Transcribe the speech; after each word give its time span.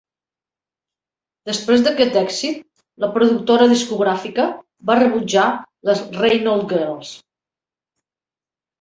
Després 1.49 1.83
d'aquest 1.87 2.17
èxit, 2.21 2.65
la 3.05 3.11
productora 3.19 3.69
discogràfica 3.75 4.49
va 4.93 4.99
rebutjar 5.05 5.47
les 5.93 6.05
Reynold 6.21 6.71
Girls. 6.77 7.17